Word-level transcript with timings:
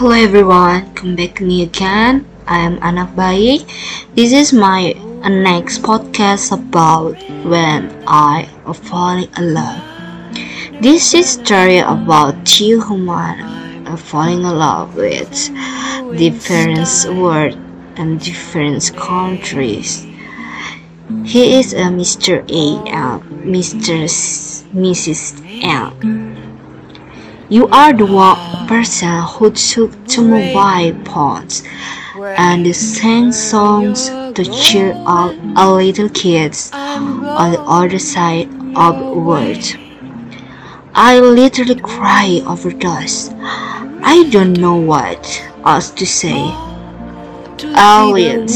Hello 0.00 0.16
everyone, 0.16 0.94
come 0.94 1.14
back 1.14 1.34
to 1.34 1.44
me 1.44 1.62
again. 1.62 2.24
I 2.48 2.64
am 2.64 2.80
Anak 2.80 3.12
Baik. 3.14 3.68
This 4.16 4.32
is 4.32 4.50
my 4.50 4.96
next 5.28 5.84
podcast 5.84 6.56
about 6.56 7.20
when 7.44 7.92
I 8.08 8.48
falling 8.72 9.28
in 9.36 9.52
love. 9.52 9.76
This 10.80 11.12
is 11.12 11.36
story 11.36 11.84
about 11.84 12.32
two 12.46 12.80
human 12.80 13.44
falling 13.98 14.40
in 14.40 14.56
love 14.56 14.96
with 14.96 15.28
different 16.16 16.88
world 17.20 17.60
and 18.00 18.18
different 18.18 18.96
countries. 18.96 20.08
He 21.28 21.60
is 21.60 21.74
a 21.76 21.92
Mr. 21.92 22.40
A 22.48 22.88
and 22.88 23.20
Mr. 23.44 24.08
Mrs. 24.72 25.44
M. 25.60 26.39
You 27.50 27.66
are 27.72 27.92
the 27.92 28.06
one 28.06 28.68
person 28.68 29.22
who 29.22 29.50
took 29.50 30.06
to 30.14 30.22
mobile 30.22 31.04
phones 31.04 31.64
and 32.16 32.76
sang 32.76 33.32
songs 33.32 34.08
to 34.08 34.44
cheer 34.44 34.94
up 35.04 35.34
a 35.56 35.68
little 35.68 36.08
kids 36.10 36.70
on 36.72 37.50
the 37.50 37.60
other 37.60 37.98
side 37.98 38.46
of 38.76 38.98
the 39.00 39.18
world. 39.18 39.64
I 40.94 41.18
literally 41.18 41.74
cry 41.74 42.40
overdose. 42.46 43.30
I 43.32 44.28
don't 44.30 44.52
know 44.52 44.76
what 44.76 45.42
else 45.66 45.90
to 45.90 46.06
say. 46.06 46.54
Aliens 47.76 48.54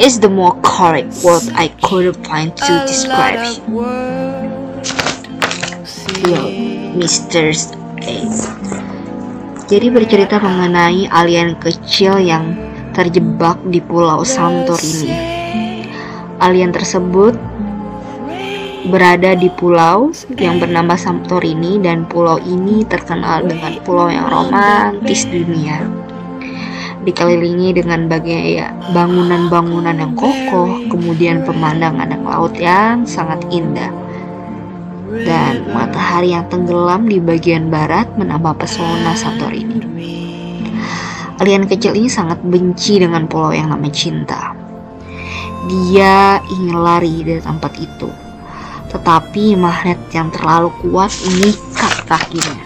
is 0.00 0.20
the 0.20 0.28
more 0.28 0.54
correct 0.62 1.24
word 1.24 1.42
I 1.54 1.74
could 1.82 2.14
find 2.24 2.56
to 2.56 2.84
describe 2.86 3.66
you, 6.22 6.36
Mr. 7.02 7.52
Jadi 9.66 9.86
bercerita 9.90 10.38
mengenai 10.38 11.10
alien 11.10 11.58
kecil 11.58 12.22
yang 12.22 12.54
terjebak 12.94 13.58
di 13.66 13.82
pulau 13.82 14.22
Santorini. 14.22 15.10
Alien 16.38 16.70
tersebut 16.70 17.34
berada 18.86 19.34
di 19.34 19.50
pulau 19.50 20.14
yang 20.38 20.62
bernama 20.62 20.94
Santorini 20.94 21.82
dan 21.82 22.06
pulau 22.06 22.38
ini 22.38 22.86
terkenal 22.86 23.42
dengan 23.42 23.82
pulau 23.82 24.06
yang 24.06 24.30
romantis 24.30 25.26
dunia. 25.26 25.82
Dikelilingi 27.02 27.82
dengan 27.82 28.10
bagai 28.10 28.62
bangunan-bangunan 28.90 29.94
yang 29.94 30.14
kokoh, 30.18 30.90
kemudian 30.90 31.46
pemandangan 31.46 32.10
yang 32.10 32.24
laut 32.26 32.54
yang 32.58 33.06
sangat 33.06 33.42
indah. 33.50 33.90
Dan 35.06 35.70
matahari 35.70 36.34
yang 36.34 36.50
tenggelam 36.50 37.06
di 37.06 37.22
bagian 37.22 37.70
barat 37.70 38.10
menambah 38.18 38.58
pesona 38.58 39.14
Santorini. 39.14 39.78
Alien 41.38 41.68
kecil 41.68 41.94
ini 41.94 42.08
sangat 42.08 42.40
benci 42.42 42.98
dengan 42.98 43.28
pulau 43.28 43.52
yang 43.52 43.70
namanya 43.70 43.94
cinta. 43.94 44.56
Dia 45.68 46.40
ingin 46.46 46.78
lari 46.80 47.22
dari 47.22 47.42
tempat 47.42 47.72
itu 47.76 48.26
tetapi 48.96 49.58
magnet 49.58 49.98
yang 50.14 50.30
terlalu 50.30 50.70
kuat 50.80 51.12
mengikat 51.28 51.94
kakinya. 52.08 52.64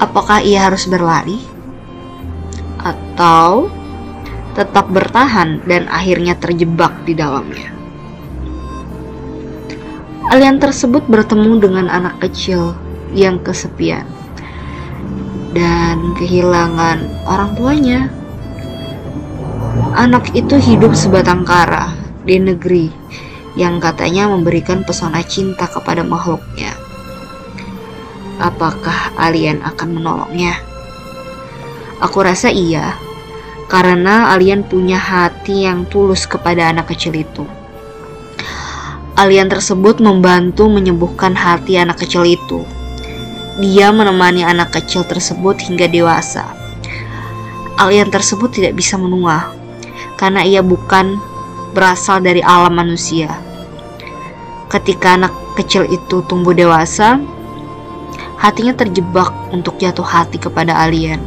Apakah 0.00 0.40
ia 0.40 0.66
harus 0.66 0.88
berlari? 0.88 1.38
Atau 2.82 3.68
tetap 4.58 4.88
bertahan 4.88 5.62
dan 5.68 5.86
akhirnya 5.86 6.34
terjebak 6.40 6.90
di 7.04 7.12
dalamnya? 7.12 7.79
Alien 10.28 10.60
tersebut 10.60 11.08
bertemu 11.08 11.56
dengan 11.64 11.88
anak 11.88 12.20
kecil 12.20 12.76
yang 13.16 13.40
kesepian 13.40 14.04
dan 15.56 16.12
kehilangan 16.20 17.08
orang 17.24 17.50
tuanya. 17.56 18.00
Anak 19.96 20.36
itu 20.36 20.60
hidup 20.60 20.92
sebatang 20.92 21.48
kara 21.48 21.96
di 22.28 22.36
negeri 22.36 22.92
yang 23.56 23.80
katanya 23.80 24.28
memberikan 24.28 24.84
pesona 24.84 25.24
cinta 25.24 25.64
kepada 25.64 26.04
makhluknya. 26.04 26.76
Apakah 28.38 29.16
alien 29.16 29.64
akan 29.64 29.88
menolongnya? 30.00 30.54
Aku 32.00 32.20
rasa 32.20 32.52
iya, 32.52 32.92
karena 33.68 34.32
alien 34.32 34.64
punya 34.64 34.96
hati 34.96 35.64
yang 35.64 35.84
tulus 35.88 36.24
kepada 36.24 36.72
anak 36.72 36.92
kecil 36.92 37.12
itu. 37.16 37.44
Alien 39.20 39.52
tersebut 39.52 40.00
membantu 40.00 40.64
menyembuhkan 40.72 41.36
hati 41.36 41.76
anak 41.76 42.00
kecil 42.00 42.24
itu. 42.24 42.64
Dia 43.60 43.92
menemani 43.92 44.48
anak 44.48 44.72
kecil 44.72 45.04
tersebut 45.04 45.60
hingga 45.60 45.92
dewasa. 45.92 46.48
Alien 47.76 48.08
tersebut 48.08 48.48
tidak 48.48 48.80
bisa 48.80 48.96
menua 48.96 49.52
karena 50.16 50.40
ia 50.40 50.64
bukan 50.64 51.20
berasal 51.76 52.24
dari 52.24 52.40
alam 52.40 52.72
manusia. 52.72 53.28
Ketika 54.72 55.20
anak 55.20 55.36
kecil 55.52 55.84
itu 55.84 56.24
tumbuh 56.24 56.56
dewasa, 56.56 57.20
hatinya 58.40 58.72
terjebak 58.72 59.36
untuk 59.52 59.76
jatuh 59.76 60.00
hati 60.00 60.40
kepada 60.40 60.80
alien. 60.80 61.20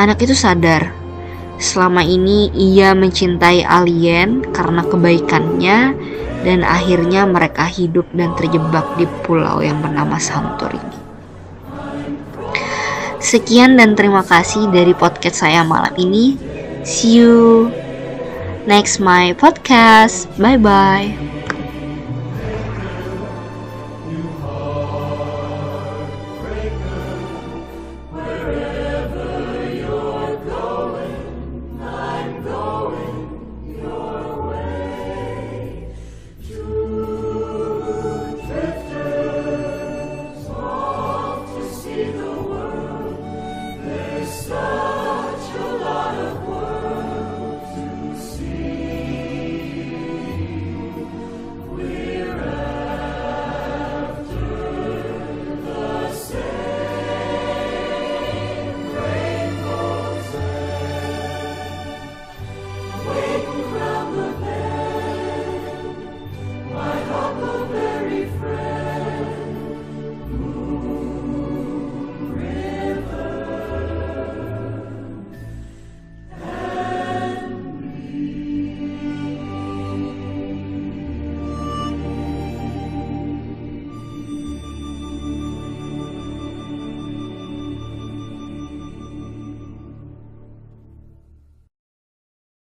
Anak 0.00 0.24
itu 0.24 0.32
sadar, 0.32 0.96
selama 1.62 2.02
ini 2.02 2.50
ia 2.50 2.90
mencintai 2.92 3.62
alien 3.62 4.42
karena 4.50 4.82
kebaikannya 4.82 5.78
dan 6.42 6.66
akhirnya 6.66 7.22
mereka 7.22 7.70
hidup 7.70 8.10
dan 8.10 8.34
terjebak 8.34 8.98
di 8.98 9.06
pulau 9.22 9.62
yang 9.62 9.78
bernama 9.78 10.18
Santorini. 10.18 10.98
Sekian 13.22 13.78
dan 13.78 13.94
terima 13.94 14.26
kasih 14.26 14.66
dari 14.74 14.90
podcast 14.98 15.46
saya 15.46 15.62
malam 15.62 15.94
ini. 15.94 16.34
See 16.82 17.22
you 17.22 17.70
next 18.66 18.98
my 18.98 19.30
podcast. 19.38 20.26
Bye 20.34 20.58
bye. 20.58 21.31